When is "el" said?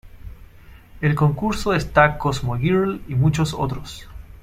1.01-1.13